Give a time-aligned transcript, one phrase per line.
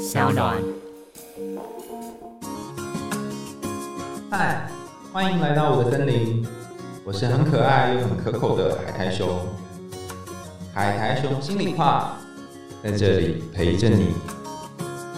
[0.00, 0.56] 小暖。
[4.30, 4.66] 嗨，
[5.12, 6.42] 欢迎来到我的森林，
[7.04, 9.28] 我是很可爱又很可口的海苔熊。
[10.72, 12.16] 海苔熊心里话，
[12.82, 14.14] 在这里陪着你。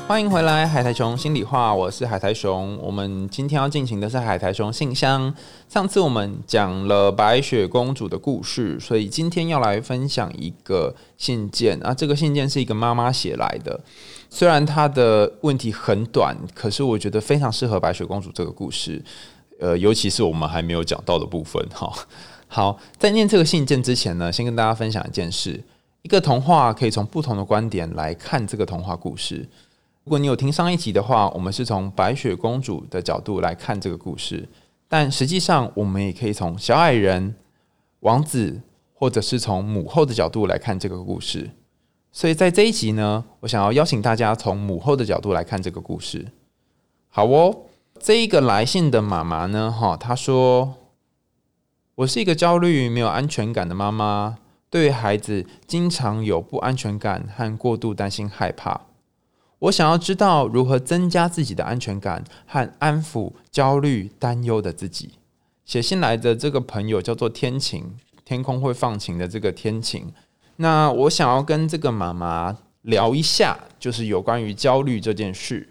[0.09, 2.77] 欢迎回来，海苔熊心里话，我是海苔熊。
[2.83, 5.33] 我们今天要进行的是海苔熊信箱。
[5.69, 11.95] 上次我们讲了白雪公主的故事，所以今天要来分享一个信件啊。
[11.95, 13.81] 这个信件是一个妈妈写来的，
[14.35, 19.05] 虽然它的问题很短，可是我觉得非常适合白雪公主这个故事。
[19.61, 21.63] 呃，尤其是我们还没有讲到的部分。
[21.71, 21.93] 哈，
[22.49, 25.63] 好，在念这个信件之前呢，先跟大家分享一件事：
[26.01, 29.47] 一个童话可以从不同的观点来看这个童话故事。
[30.05, 34.49] 如果你有听上一集的话，我们是从白雪公主的角度来看这个故事，
[34.89, 37.35] 但实际上我们也可以从小矮人、
[38.01, 38.63] 王子，
[38.95, 41.51] 或者是从母后的角度来看这个故事。
[42.13, 46.29] 所以在这一集呢，我想要邀请大家从母后的角度来看这个故事。
[47.09, 47.63] 好哦，
[47.99, 50.75] 这一个来信的妈妈呢，哈，她说
[51.97, 54.37] ：“我是一个焦虑、没有安全感的妈妈，
[54.69, 58.83] 对于孩子经常有不安全感和过度担心、害怕。”
[59.61, 65.13] 我想要知道如何增加自己的安全感和安抚焦虑担忧的自己。
[65.65, 70.13] 写信来的这个朋友叫做天晴，天空会放晴的这个天晴。
[70.63, 75.69] 那我想要跟这个妈妈聊一下，就是有关于焦虑这件事。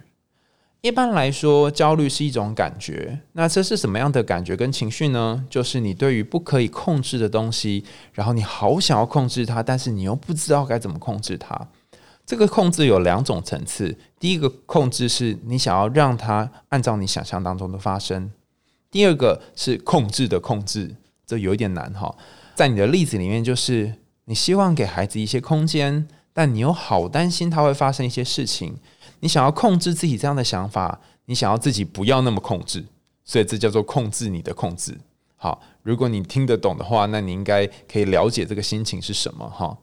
[0.81, 3.21] 一般来说，焦虑是一种感觉。
[3.31, 5.45] 那这是什么样的感觉跟情绪呢？
[5.49, 11.69] 就是你对于不可以控制的东西，然后你好想要控制它，但是你又不知道该怎么控制它。
[12.25, 18.29] 这个控制有两种层次，第一个控制是你想要让它按照你想象当中的发生，
[18.89, 20.93] 第二个是控制的控制，
[21.25, 22.13] 这有一点难哈。
[22.55, 23.93] 在你的例子里面，就是
[24.31, 28.77] 你希望给孩子一些空间，但你又好担心他会发生一些事情，
[29.19, 32.85] 你想要控制自己这样的想法，你想要自己不要那么控制，
[33.25, 34.97] 所以这叫做控制你的控制。
[35.35, 39.77] 好，如果你听得懂的话，那你应该可以了解这个心情是什么哈。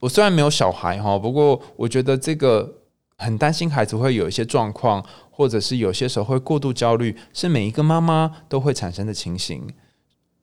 [0.00, 2.80] 我虽然没有小孩哈，不过我觉得这个
[3.16, 9.72] 很担心孩子会有一些状况，或者是有些时候会过度焦虑，是每一个妈妈都会产生的情形。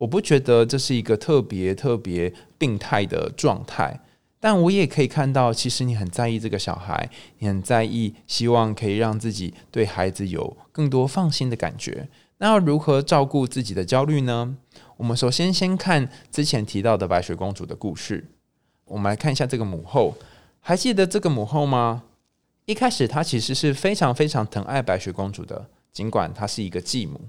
[0.05, 3.99] 我不觉得这是一个特别特别病态的状态，
[4.39, 12.07] 但我也可以看到，其实你很在意这个小孩，你很在意，希望可以让自己对孩子有更多放心的感觉。
[12.37, 14.55] 那要如何照顾自己的焦虑呢？
[14.97, 18.27] 我们首先先看之前提到的白雪公主的故事。
[18.85, 20.15] 我们来看一下这个母后，
[20.59, 22.03] 还记得这个母后吗？
[22.65, 27.19] 一开始她其实是非常非常疼爱白雪公主的，尽管她是一个继母。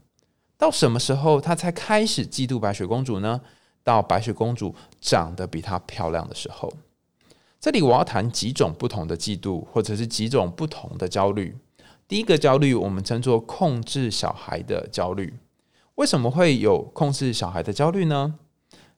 [0.59, 3.41] 到什么时候他才开始嫉妒白雪公主呢？
[3.85, 6.73] 到白雪公主长得比她漂亮的时候。
[7.61, 11.57] 这里我要谈几种不同的嫉妒，或者是几种不同的焦虑。
[12.09, 15.35] 第一个焦虑，我们称作控制小孩的焦虑。
[15.97, 18.35] 为什么会有控制小孩的焦虑呢？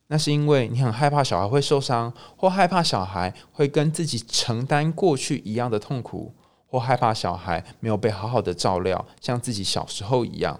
[0.08, 6.34] 那是因为你很害怕小孩会受伤，或害怕小孩会跟自己承担过去一样的痛苦，
[6.66, 10.58] 或害怕小孩没有被好好的照料，像自己小时候一样，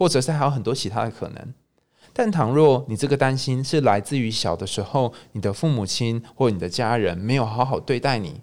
[0.00, 1.54] 或者是还有很多其他的可能。
[2.14, 8.40] 但倘若你这个担心是来自于小的时候你的父母亲或你的家人没有好好对待你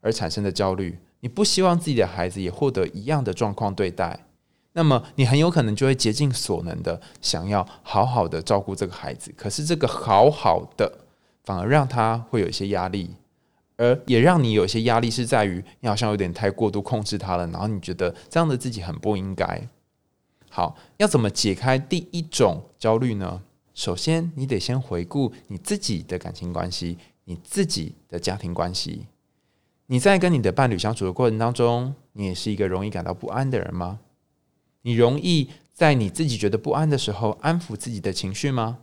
[0.00, 4.20] 而产生的焦虑，你不希望自己的孩子也获得一样的状况对待。
[4.74, 11.00] 那么你很有可能就会竭尽所能的想要好好的照顾这个孩子，可是这个好好的
[11.42, 13.16] 反而让他会有一些压力，
[13.76, 19.68] 而也让你有一些压力是在于你好像有点太过度控制他了，然后你觉得这样的自己很不应该。
[20.50, 23.42] 好，要怎么解开第一种焦虑呢？
[23.72, 29.06] 首先，你得先回顾你自己的感情关系，你自己的家庭关系。
[29.86, 34.00] 你在跟你的伴侣相处的过程当中，你也是一个容易感到不安的人吗？
[34.82, 38.78] 你容易在你自己觉得不安的时候安抚自己的情绪吗？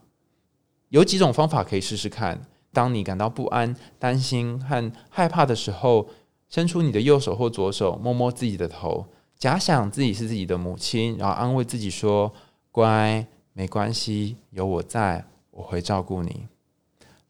[0.90, 2.48] 有几种方法可以试试看。
[2.72, 6.08] 当你感到不安、担心和害怕的时候，
[6.48, 12.34] 伸出你的右手或左手，摸摸自己的头，假想自己是自己的母亲，然后安慰自己说
[12.72, 16.48] ：“乖，没关系，有我在，我会照顾你。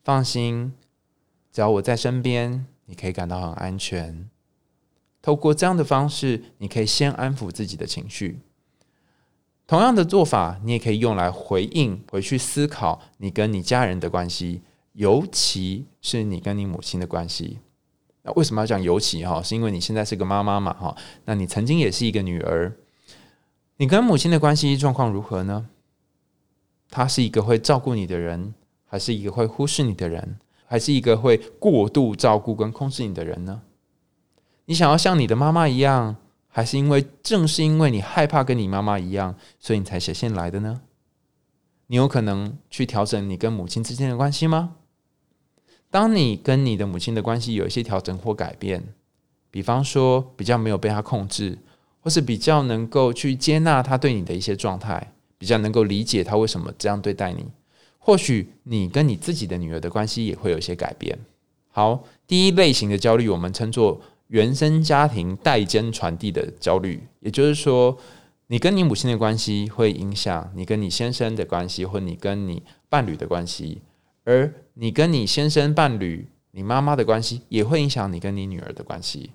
[0.04, 0.74] 放心，
[1.52, 4.30] 只要我在身边，你可以感到很安全。”
[5.22, 8.40] 透过这样的方式，你可以先安抚自己的情绪。
[9.66, 14.62] 同样的做法，你也可以用来回应、回去思考你跟你家人的关系，
[14.94, 17.60] 尤其是你跟你母亲的关系。
[18.36, 19.42] 为什么要讲尤其哈？
[19.42, 20.96] 是因为你现在是个妈妈嘛哈？
[21.26, 22.76] 那你曾经也是一个女儿，
[23.78, 25.70] 你跟母亲的关系状况如何呢？
[26.90, 28.54] 她是一个会照顾你的人，
[28.86, 33.62] 还是一个会忽视你的人，还是一个会过度照顾跟控制你的人呢？
[34.66, 36.16] 你想要像你的妈妈一样，
[36.48, 40.82] 还是因为正是因为你害怕跟你妈妈一样，所以你才写信来的呢？
[41.88, 44.76] 你有可能去调整你跟母亲之间的关系吗？
[45.90, 48.84] 当你跟你的母亲的关系有一些调整或改变，
[49.50, 51.58] 比方说比较没有被她控制，
[52.02, 57.46] 或是比较能够去接纳她对你的一些状态，比较能够理解她为什么这样对待你，
[57.98, 61.18] 或许你跟你自己的女儿的关系也会有一些改变。
[61.70, 67.98] 好，第一类型的焦虑，我们称作原生家庭代间传递的焦虑，也就是说。
[68.50, 73.82] 你跟你母亲的关系会影响你跟你先生的关系，或你跟你伴侣的关系；
[74.28, 79.32] 而你跟你先生、伴侣、你妈妈的关系，也会影响你跟你女儿的关系。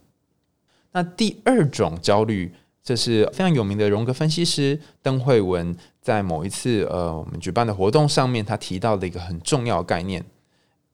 [0.93, 2.53] 那第二种焦虑，
[2.85, 10.23] 这是非常有名的荣格分析师邓慧文在某一次呃我们举办的活动上面，他提到的一个很重要概念，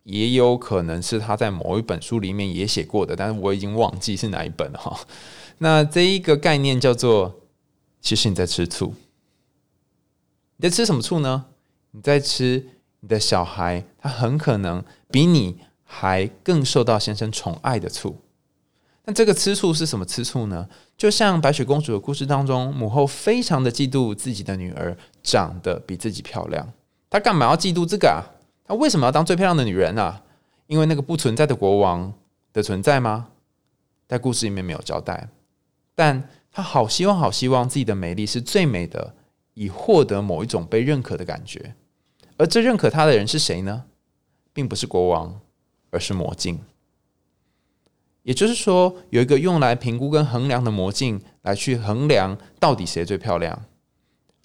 [0.05, 4.97] 也有可能是他在某一本书里面也写过的，但是我已经忘记是哪一本哈。
[5.59, 7.35] 那这一个概念叫做。
[8.01, 8.95] 其实你在吃醋，
[10.57, 11.47] 你在吃什么醋呢？
[11.91, 12.65] 你在吃
[13.01, 18.17] 你的小孩，他很可能比你还更受到先生宠爱的醋。
[19.05, 20.69] 那这个吃醋是什么吃醋呢？
[20.97, 26.73] 就像白雪公主的故事当中，母后非常的嫉妒自己的女儿长得比自己漂亮。
[27.09, 28.21] 她干嘛要嫉妒这个啊？
[28.65, 30.23] 她为什么要当最漂亮的女人啊？
[30.67, 32.13] 因为那个不存在的国王
[32.53, 33.29] 的存在吗？
[34.07, 35.29] 在故事里面没有交代，
[35.95, 36.29] 但。
[36.51, 39.15] 她好希望，好希望自己的美丽是最美的，
[39.55, 41.75] 以获得某一种被认可的感觉。
[42.39, 43.85] 而这认可他的人是谁呢？
[44.55, 45.41] 并不是国王，
[45.91, 46.59] 而是魔镜。
[48.23, 53.65] 也就是说，有一个用来评估跟衡量的魔镜，来去衡量到底谁最漂亮。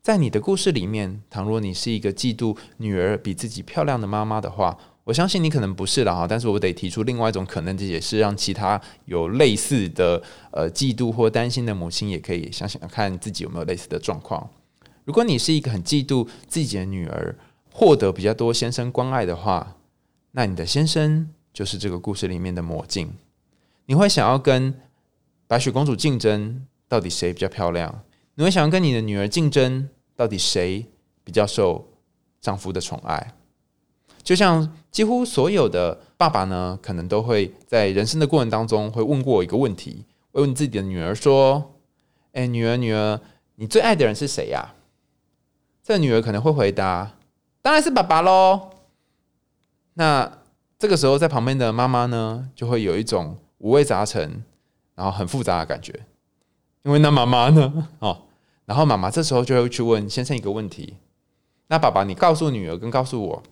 [0.01, 4.77] 在你的故事里面，倘若你是一个嫉妒女儿比自己漂亮的妈妈的话。
[5.05, 14.49] 我相信你可能不是了哈，但是我得提出另外一种可能这也是，让其他有类似的呃嫉妒或担心的母亲也可以想想看自己有没有类似的状况。
[15.03, 17.35] 如果你是一个很嫉妒自己的女儿
[17.73, 19.75] 获得比较多先生关爱的话，
[20.31, 23.11] 那你的先生就是这个故事里面的魔镜。
[23.87, 24.73] 你会想要跟
[25.47, 28.03] 白雪公主竞争，到底谁比较漂亮？
[28.35, 30.85] 你会想要跟你的女儿竞争，到底谁
[31.23, 31.89] 比较受
[32.39, 33.33] 丈夫的宠爱？
[34.21, 41.73] 就像几乎所有的爸爸呢，可能都会在人生的过程当中会问过一个问题：问自己的女儿说
[42.33, 43.19] ，“哎，女儿，女儿，
[43.55, 44.75] 你最爱的人是谁呀？”
[45.83, 47.17] 这女儿可能会回答
[47.63, 48.69] ：“当然是爸爸喽。”
[49.95, 50.39] 那
[50.77, 54.43] 这个时候，在旁边的妈妈呢，就会有一种五味杂陈，
[54.93, 56.05] 然后很复杂的感觉。
[56.83, 58.23] 因为那妈妈呢， 哦，
[58.65, 60.97] 然后妈妈这时候就会去问先生一个问题
[61.67, 63.43] ：“那爸爸，你告诉女儿跟告诉我。”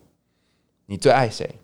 [0.86, 1.58] 你最爱谁？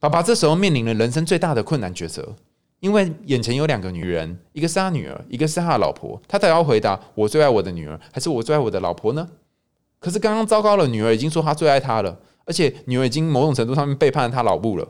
[0.00, 2.34] 爸爸这时候面临了人生最大的困难抉择，
[2.80, 6.20] 因为眼前有两个女人，一个是他女儿，一个是他的老婆。
[6.26, 9.28] 他得要回答：我最爱我的女儿，还是我最爱我的老婆呢？
[10.00, 14.88] 可是刚刚糟糕了，女儿已经说她最爱他了，而且女儿已经某种程度上面背叛了他老母了。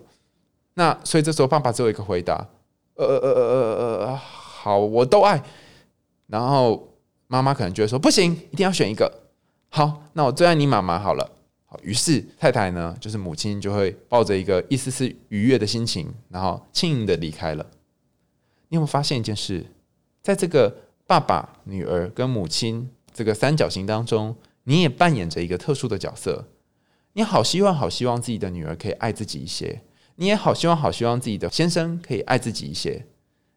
[0.75, 2.49] 那所以这时候爸爸只有一个回答：
[2.95, 5.43] 呃呃呃呃呃呃，好，我都爱。
[6.29, 6.89] 然后
[7.27, 9.13] 妈妈可能觉得说：不行，一定要选一个。
[9.69, 11.29] 好，那我最爱你妈妈好了。
[11.67, 17.67] 好于是太太呢，就是母亲，就会抱着一个一丝丝愉悦的心情，然后轻盈的离开了。
[18.69, 19.67] 你有没有发现一件事？
[20.23, 20.73] 在这个
[21.07, 26.49] 爸爸、女儿跟母亲这个三角形当中，你也扮演着一个特殊的角色。
[27.15, 29.83] 你好希望、好希望自己的女儿可以爱自己一些，
[30.17, 33.07] 你也好希望、好希望自己的先生可以爱自己一些。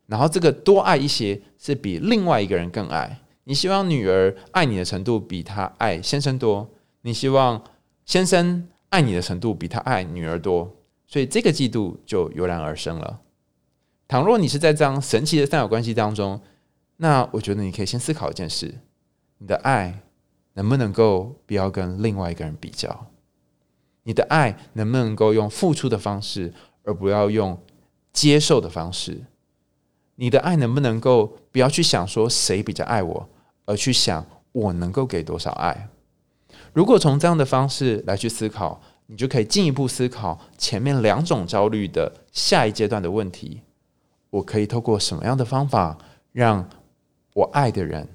[0.07, 3.21] 然后这个多爱一些，是比另外一个人更爱。
[3.43, 6.69] 你希望女儿爱你的程度比她爱先生多，
[7.01, 7.63] 你希望。
[8.05, 10.75] 先生爱你的程度比他爱女儿多，
[11.07, 13.21] 所以这个嫉妒就油然而生了。
[14.09, 16.41] 倘若你是在这样神奇的三角关系当中，
[16.97, 18.75] 那我觉得你可以先思考一件事：
[19.37, 20.01] 你的爱
[20.53, 23.07] 能不能够不要跟另外一个人比较？
[24.03, 27.57] 你的爱能不能够用付出的方式，而不要用
[28.11, 29.23] 接受的方式？
[30.15, 33.29] 你的爱能不能够不要去想说谁比较爱我，
[33.65, 35.89] 而去想我能够给多少爱？
[36.73, 43.61] 如果从这样的方式来去思考，你就可以进一步思考前面两种焦虑的下一阶段的问题。
[44.29, 45.97] 我可以透过什么样的方法，
[46.31, 46.69] 让
[47.33, 48.07] 我爱的人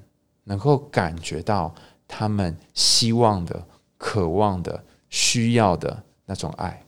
[0.45, 1.73] 能够感觉到
[2.09, 3.65] 他们希望的、
[3.97, 6.83] 渴望的、需要的那种爱？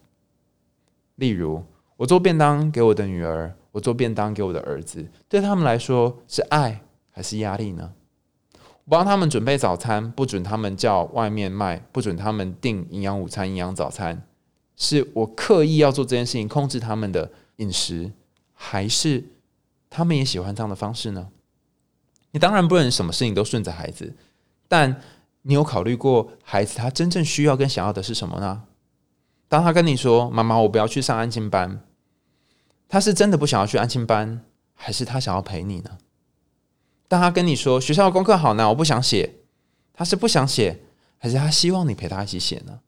[1.16, 1.64] 例如，
[1.96, 7.94] 我做便当给我的女儿，我做便当给我的儿子，对他们来说是爱还是压力呢？
[8.86, 14.24] 我帮他们准备早餐，不准他们叫外面卖，不准他们订营养午餐、营养早餐，
[14.76, 18.12] 是我刻意要做这件事情，控制他们的饮食，
[18.54, 19.24] 还是
[19.90, 21.30] 他们也喜欢这样的方式呢？
[22.32, 24.16] 你当然不能什么事情都顺着孩子，
[24.72, 25.02] 但
[25.42, 28.64] 你有考虑过孩子他真正需要跟想要的是什么呢？
[29.50, 31.82] 当他跟你说：“妈妈，我不要去上安静班。”
[32.88, 35.98] 他是真的不想要去安静班，还是他想要陪你呢？
[37.10, 39.40] 当他跟你说：“学校的功课好难，我不想写。”
[39.92, 40.84] 他是不想写，
[41.18, 42.80] 还是他希望你陪他一起写呢？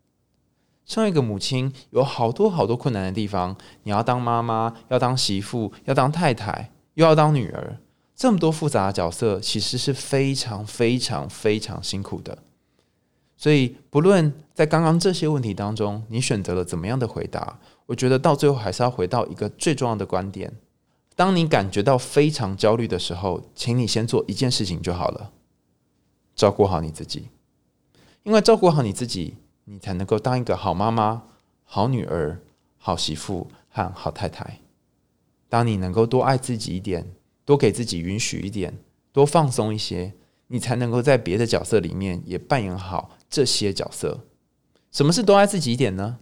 [0.86, 3.58] 身为一个母亲，有好多好多困难的地方。
[3.84, 7.80] 你要当妈妈，要当媳妇，要当太太，又要当女儿，
[8.16, 12.38] 这么多复杂的角色，其实是非常非常非常辛苦的。
[13.38, 20.54] 所以，不论在刚刚这些问题当中，你选择了怎么样的回答，我觉得到最后还是要回到一个最重要的观点：
[21.16, 25.32] 当你感觉到非常焦虑的时候，请你先做一件事情就好了，
[26.36, 27.30] 照顾好你自己。
[28.24, 29.36] 因为照顾好你自己。
[29.66, 31.24] 你才能够当一个好妈妈、
[31.64, 32.42] 好女儿、
[32.78, 34.60] 好媳妇和好太太。
[35.48, 37.14] 当你能够多爱自己一点，
[37.46, 38.78] 多给自己允许一点，
[39.12, 40.14] 多放松一些，
[40.48, 44.26] 你才能够在别的角色里面也扮演好这些角色。
[44.92, 46.20] 什么是多爱自己一点呢？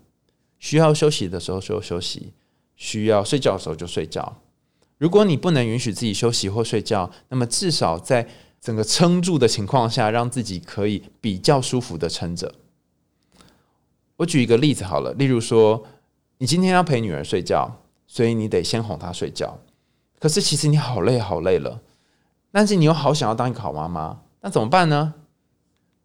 [0.59, 2.33] 需要休息的时候就休息，
[2.75, 4.41] 需要睡觉的时候就睡觉。
[4.97, 8.27] 如果你不能允许自己休息或睡觉，那么至少在
[8.61, 12.53] 整个撑住的情况下，让自己可以比较舒服的撑着。
[14.17, 15.83] 我举一个例子好了，例如说，
[16.37, 19.59] 你今天要陪女儿睡觉，所以你得先哄她睡觉。
[20.21, 21.81] 可是其实你好累好累了，
[22.51, 25.15] 但是你又好想要当一个好妈妈，那怎么办呢？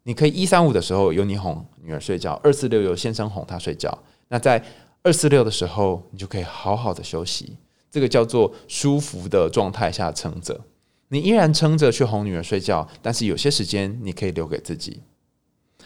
[0.01, 3.95] 你可以一三五的时候由你哄女儿睡觉，二四六由先生哄她睡觉。
[4.29, 4.65] 那在
[5.03, 7.57] 二四六的时候，你就可以好好的休息，
[7.91, 10.61] 这个叫做舒服的状态下撑着。
[11.09, 15.03] 你依然撑着去哄女儿睡觉，但是有些时间你可以留给自己。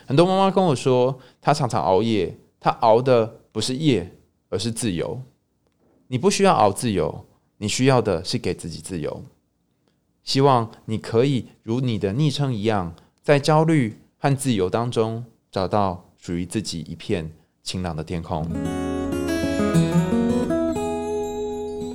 [0.05, 4.15] 很多妈妈跟我说，她常常熬夜，她熬的不是夜，
[4.49, 5.21] 而是自由。
[6.07, 7.25] 你不需要熬自由，
[7.61, 9.23] 你需要的是给自己自由。
[10.23, 18.47] 希望你可以如你的昵称一样，在焦虑和自由当中，找到属于自己一片晴朗的天空。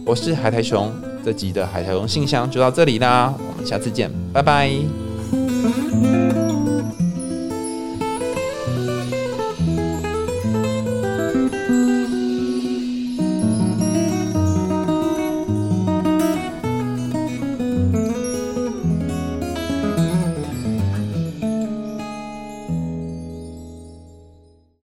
[0.05, 0.95] 我是海苔熊，
[1.25, 4.71] 这集的海苔熊信箱就到这里啦，我们下次见，拜拜。